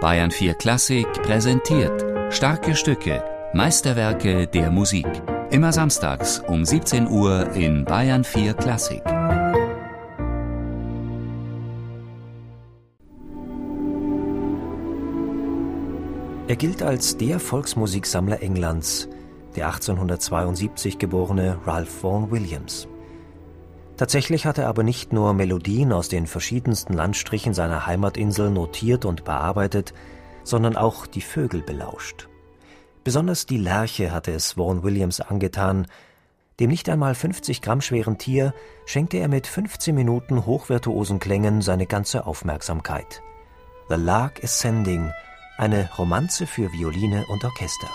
Bayern 0.00 0.30
4 0.30 0.54
Klassik 0.54 1.08
präsentiert 1.24 2.32
starke 2.32 2.76
Stücke, 2.76 3.24
Meisterwerke 3.52 4.46
der 4.46 4.70
Musik. 4.70 5.08
Immer 5.50 5.72
samstags 5.72 6.38
um 6.46 6.64
17 6.64 7.08
Uhr 7.08 7.50
in 7.54 7.84
Bayern 7.84 8.22
4 8.22 8.54
Klassik. 8.54 9.02
Er 16.46 16.56
gilt 16.56 16.80
als 16.80 17.16
der 17.16 17.40
Volksmusiksammler 17.40 18.40
Englands, 18.40 19.08
der 19.56 19.66
1872 19.66 20.98
geborene 20.98 21.58
Ralph 21.66 22.04
Vaughan 22.04 22.30
Williams. 22.30 22.86
Tatsächlich 23.98 24.46
hat 24.46 24.58
er 24.58 24.68
aber 24.68 24.84
nicht 24.84 25.12
nur 25.12 25.34
Melodien 25.34 25.92
aus 25.92 26.08
den 26.08 26.28
verschiedensten 26.28 26.92
Landstrichen 26.92 27.52
seiner 27.52 27.84
Heimatinsel 27.84 28.48
notiert 28.48 29.04
und 29.04 29.24
bearbeitet, 29.24 29.92
sondern 30.44 30.76
auch 30.76 31.08
die 31.08 31.20
Vögel 31.20 31.62
belauscht. 31.62 32.28
Besonders 33.02 33.44
die 33.44 33.56
Lerche 33.56 34.12
hatte 34.12 34.30
es 34.30 34.56
Vaughan 34.56 34.84
Williams 34.84 35.20
angetan. 35.20 35.88
Dem 36.60 36.70
nicht 36.70 36.88
einmal 36.88 37.16
50 37.16 37.60
Gramm 37.60 37.80
schweren 37.80 38.18
Tier 38.18 38.54
schenkte 38.86 39.16
er 39.16 39.26
mit 39.26 39.48
15 39.48 39.92
Minuten 39.96 40.46
hochvirtuosen 40.46 41.18
Klängen 41.18 41.60
seine 41.60 41.86
ganze 41.86 42.24
Aufmerksamkeit. 42.24 43.20
The 43.88 43.96
Lark 43.96 44.44
Ascending, 44.44 45.10
eine 45.56 45.90
Romanze 45.98 46.46
für 46.46 46.72
Violine 46.72 47.24
und 47.26 47.44
Orchester. 47.44 47.88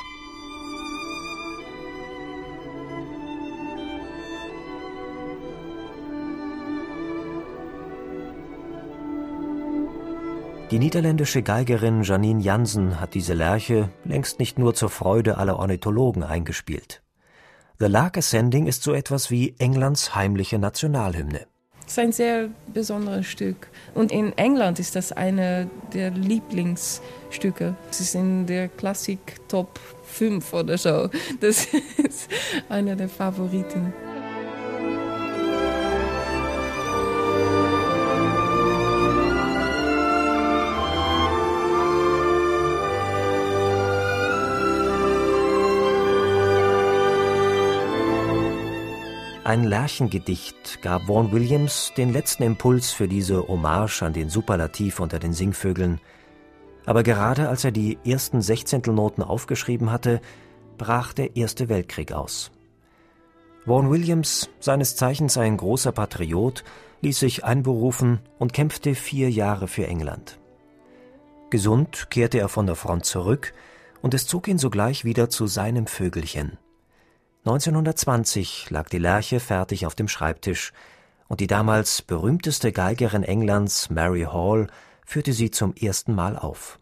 Die 10.74 10.80
niederländische 10.80 11.44
Geigerin 11.44 12.02
Janine 12.02 12.42
Jansen 12.42 13.00
hat 13.00 13.14
diese 13.14 13.36
Lerche 13.36 13.90
längst 14.06 14.40
nicht 14.40 14.58
nur 14.58 14.74
zur 14.74 14.90
Freude 14.90 15.38
aller 15.38 15.60
Ornithologen 15.60 16.24
eingespielt. 16.24 17.04
The 17.78 17.86
Lark 17.86 18.18
Ascending 18.18 18.66
ist 18.66 18.82
so 18.82 18.92
etwas 18.92 19.30
wie 19.30 19.54
Englands 19.60 20.16
heimliche 20.16 20.58
Nationalhymne. 20.58 21.42
Es 21.86 21.92
ist 21.92 22.00
ein 22.00 22.12
sehr 22.12 22.50
besonderes 22.74 23.28
Stück. 23.28 23.68
Und 23.94 24.12
in 24.12 24.36
England 24.36 24.80
ist 24.80 24.96
das 24.96 25.12
eine 25.12 25.70
der 25.94 26.10
Lieblingsstücke. 26.10 27.76
Es 27.92 28.00
ist 28.00 28.16
in 28.16 28.48
der 28.48 28.68
Klassik 28.68 29.48
Top 29.48 29.80
5 30.06 30.54
oder 30.54 30.80
so. 30.80 31.08
Das 31.40 31.68
ist 32.04 32.32
einer 32.68 32.96
der 32.96 33.10
Favoriten. 33.10 33.94
Ein 49.46 49.66
Lerchengedicht 49.66 50.82
gab 50.82 51.10
Vaughan 51.10 51.34
Williams 51.34 51.92
den 51.98 52.14
letzten 52.14 52.44
Impuls 52.44 52.92
für 52.92 53.10
diese 53.10 53.46
Hommage 53.46 54.02
an 54.02 54.14
den 54.14 54.30
Superlativ 54.30 55.02
unter 55.02 55.20
den 55.20 55.34
Singvögeln. 55.34 56.00
Aber 56.86 57.04
gerade 57.04 57.50
als 57.50 57.66
er 57.66 57.72
die 57.72 57.98
ersten 58.06 58.42
Sechzehntelnoten 58.42 59.22
aufgeschrieben 59.22 59.92
hatte, 59.92 60.22
brach 60.78 61.12
der 61.12 61.36
Erste 61.36 61.68
Weltkrieg 61.68 62.14
aus. 62.14 62.52
Vaughan 63.66 63.92
Williams, 63.92 64.50
seines 64.62 64.96
Zeichens 64.96 65.38
ein 65.38 65.58
großer 65.58 65.92
Patriot, 65.92 66.64
ließ 67.02 67.20
sich 67.20 67.44
einberufen 67.44 68.22
und 68.40 68.54
kämpfte 68.54 68.96
vier 68.96 69.30
Jahre 69.30 69.68
für 69.68 69.88
England. 69.88 70.40
Gesund 71.50 72.10
kehrte 72.10 72.40
er 72.40 72.48
von 72.48 72.66
der 72.66 72.76
Front 72.76 73.04
zurück 73.04 73.54
und 74.02 74.14
es 74.14 74.26
zog 74.26 74.48
ihn 74.48 74.58
sogleich 74.58 75.04
wieder 75.04 75.30
zu 75.30 75.48
seinem 75.48 75.86
Vögelchen. 75.86 76.58
1920 77.46 78.70
lag 78.70 78.88
die 78.88 79.00
Lerche 79.00 79.42
fertig 79.42 79.86
auf 79.86 79.96
dem 79.96 80.08
Schreibtisch, 80.08 80.72
und 81.28 81.42
die 81.42 81.48
damals 81.48 82.02
berühmteste 82.02 82.72
Geigerin 82.72 83.24
Englands, 83.24 83.90
Mary 83.90 84.28
Hall, 84.32 84.68
führte 85.06 85.34
sie 85.34 85.52
zum 85.52 85.74
ersten 85.76 86.16
Mal 86.16 86.38
auf. 86.38 86.80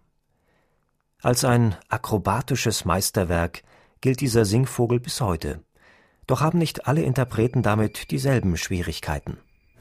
Als 1.24 1.46
ein 1.46 1.76
akrobatisches 1.90 2.86
Meisterwerk 2.86 3.64
gilt 4.02 4.22
dieser 4.22 4.46
Singvogel 4.46 5.00
bis 5.00 5.20
heute. 5.20 5.64
Doch 6.28 6.42
haben 6.42 6.60
nicht 6.60 6.88
alle 6.88 7.02
Interpreten 7.02 7.64
damit 7.64 8.12
dieselben 8.12 8.56
Schwierigkeiten. 8.56 9.38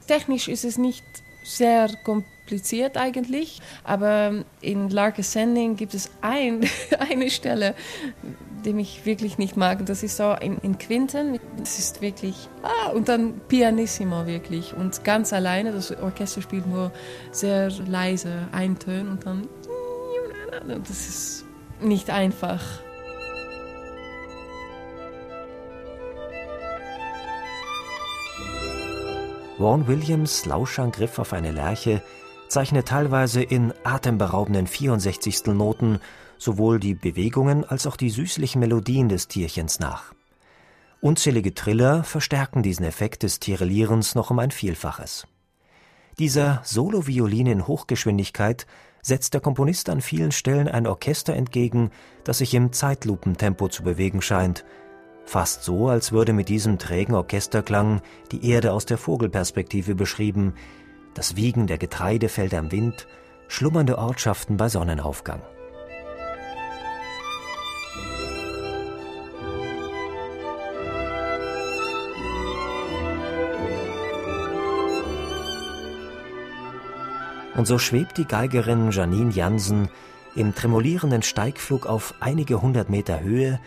Technisch 0.07 0.47
ist 0.47 0.65
es 0.65 0.79
nicht 0.79 1.03
sehr 1.43 1.89
kompliziert 2.03 2.97
eigentlich, 2.97 3.61
aber 3.83 4.45
in 4.61 4.89
Lark 4.89 5.19
Ascending 5.19 5.75
gibt 5.75 5.93
es 5.93 6.09
ein, 6.21 6.67
eine 6.99 7.29
Stelle, 7.29 7.75
die 8.65 8.79
ich 8.79 9.05
wirklich 9.05 9.37
nicht 9.37 9.57
mag. 9.57 9.85
Das 9.85 10.03
ist 10.03 10.17
so 10.17 10.33
in, 10.33 10.57
in 10.59 10.77
Quinten. 10.77 11.39
Das 11.57 11.79
ist 11.79 12.01
wirklich, 12.01 12.49
ah, 12.63 12.89
und 12.91 13.09
dann 13.09 13.41
Pianissimo 13.47 14.25
wirklich. 14.25 14.73
Und 14.73 15.03
ganz 15.03 15.33
alleine, 15.33 15.71
das 15.71 15.91
Orchester 15.91 16.41
spielt 16.41 16.67
nur 16.67 16.91
sehr 17.31 17.69
leise 17.87 18.47
Eintöne 18.51 19.09
und 19.09 19.25
dann, 19.25 19.47
das 20.67 20.89
ist 20.89 21.45
nicht 21.79 22.09
einfach. 22.09 22.61
Vaughan 29.57 29.87
Williams 29.87 30.45
Lauschangriff 30.47 31.19
auf 31.19 31.33
eine 31.33 31.51
Lerche 31.51 32.01
zeichnet 32.47 32.87
teilweise 32.87 33.43
in 33.43 33.73
atemberaubenden 33.83 34.65
64. 34.65 35.45
Noten 35.47 35.99
sowohl 36.41 36.79
die 36.79 36.95
Bewegungen 36.95 37.63
als 37.63 37.85
auch 37.85 37.95
die 37.95 38.09
süßlichen 38.09 38.59
Melodien 38.59 39.09
des 39.09 39.27
Tierchens 39.27 39.79
nach. 39.79 40.13
Unzählige 40.99 41.53
Triller 41.53 42.03
verstärken 42.03 42.63
diesen 42.63 42.85
Effekt 42.85 43.23
des 43.23 43.39
Tirellierens 43.39 44.15
noch 44.15 44.31
um 44.31 44.39
ein 44.39 44.49
Vielfaches. 44.49 45.27
Dieser 46.17 46.61
Solo-Violin 46.63 47.45
in 47.45 47.67
Hochgeschwindigkeit 47.67 48.65
setzt 49.03 49.33
der 49.35 49.41
Komponist 49.41 49.89
an 49.89 50.01
vielen 50.01 50.31
Stellen 50.31 50.67
ein 50.67 50.87
Orchester 50.87 51.33
entgegen, 51.35 51.91
das 52.23 52.39
sich 52.39 52.53
im 52.55 52.73
Zeitlupentempo 52.73 53.67
zu 53.67 53.83
bewegen 53.83 54.21
scheint, 54.21 54.65
fast 55.25 55.63
so, 55.63 55.89
als 55.89 56.11
würde 56.11 56.33
mit 56.33 56.49
diesem 56.49 56.79
trägen 56.79 57.15
Orchesterklang 57.15 58.01
die 58.31 58.49
Erde 58.49 58.73
aus 58.73 58.85
der 58.85 58.97
Vogelperspektive 58.97 59.93
beschrieben, 59.93 60.55
das 61.13 61.35
Wiegen 61.35 61.67
der 61.67 61.77
Getreidefelder 61.77 62.59
im 62.59 62.71
Wind, 62.71 63.07
schlummernde 63.47 63.97
Ortschaften 63.97 64.57
bei 64.57 64.69
Sonnenaufgang. 64.69 65.41
Und 77.61 77.67
so 77.67 77.77
schwebt 77.77 78.17
die 78.17 78.25
Geigerin 78.25 78.89
Janine 78.89 79.29
Jansen 79.29 79.87
im 80.35 80.55
tremolierenden 80.55 81.21
Steigflug 81.21 81.85
auf 81.85 82.15
einige 82.19 82.59
hundert 82.59 82.89
Meter 82.89 83.19
Höhe 83.19 83.59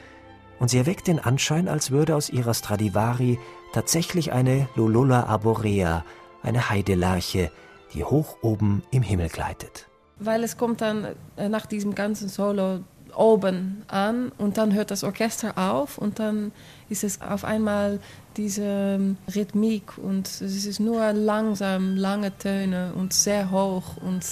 und 0.59 0.69
sie 0.69 0.78
erweckt 0.78 1.06
den 1.06 1.21
Anschein, 1.21 1.69
als 1.69 1.93
würde 1.93 2.16
aus 2.16 2.28
ihrer 2.28 2.55
Stradivari 2.55 3.38
tatsächlich 3.72 4.32
eine 4.32 4.69
Lulula 4.75 5.27
arborea, 5.27 6.05
eine 6.43 6.71
Heidelarche, 6.71 7.53
die 7.93 8.03
hoch 8.03 8.38
oben 8.43 8.82
im 8.91 9.05
Himmel 9.05 9.28
gleitet. 9.28 9.87
Weil 10.19 10.43
es 10.43 10.56
kommt 10.56 10.81
dann 10.81 11.15
äh, 11.37 11.49
nach 11.49 11.66
diesem 11.66 11.94
ganzen 11.94 12.28
Solo 12.28 12.81
oben 13.16 13.82
an 13.88 14.32
und 14.38 14.58
dann 14.58 14.75
hört 14.75 14.91
das 14.91 15.04
Orchester 15.04 15.56
auf 15.56 15.98
und 15.98 16.19
dann 16.19 16.52
ist 16.88 17.04
es 17.04 17.20
auf 17.20 17.44
einmal 17.44 18.00
diese 18.36 18.62
ähm, 18.64 19.16
Rhythmik 19.34 19.98
und 19.98 20.26
es 20.26 20.66
ist 20.66 20.80
nur 20.80 21.12
langsam, 21.12 21.97
lange 21.97 22.36
Töne 22.36 22.92
und 22.94 23.12
sehr 23.12 23.50
hoch 23.50 23.97
und 23.98 24.25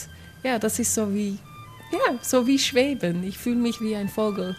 ja, 0.42 0.58
das 0.58 0.78
ist 0.78 0.94
so 0.94 1.14
wie, 1.14 1.38
ja, 1.92 2.18
so 2.20 2.46
wie 2.46 2.58
Schweben. 2.58 3.22
Ich 3.24 3.38
fühle 3.38 3.56
mich 3.56 3.80
wie 3.80 3.94
ein 3.94 4.08
Vogel. 4.08 4.56